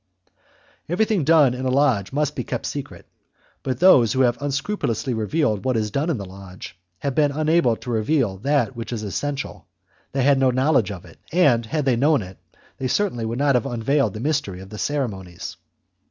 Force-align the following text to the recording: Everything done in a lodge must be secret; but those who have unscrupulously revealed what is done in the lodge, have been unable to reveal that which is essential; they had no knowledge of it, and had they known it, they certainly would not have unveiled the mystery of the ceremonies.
Everything 0.89 1.23
done 1.23 1.53
in 1.53 1.63
a 1.67 1.69
lodge 1.69 2.11
must 2.11 2.35
be 2.35 2.43
secret; 2.63 3.05
but 3.61 3.79
those 3.79 4.13
who 4.13 4.21
have 4.21 4.41
unscrupulously 4.41 5.13
revealed 5.13 5.63
what 5.63 5.77
is 5.77 5.91
done 5.91 6.09
in 6.09 6.17
the 6.17 6.25
lodge, 6.25 6.75
have 7.01 7.13
been 7.13 7.29
unable 7.31 7.75
to 7.75 7.91
reveal 7.91 8.37
that 8.39 8.75
which 8.75 8.91
is 8.91 9.03
essential; 9.03 9.67
they 10.11 10.23
had 10.23 10.39
no 10.39 10.49
knowledge 10.49 10.89
of 10.89 11.05
it, 11.05 11.19
and 11.31 11.67
had 11.67 11.85
they 11.85 11.95
known 11.95 12.23
it, 12.23 12.39
they 12.79 12.87
certainly 12.87 13.27
would 13.27 13.37
not 13.37 13.53
have 13.53 13.67
unveiled 13.67 14.15
the 14.15 14.19
mystery 14.19 14.59
of 14.59 14.69
the 14.71 14.79
ceremonies. 14.79 15.57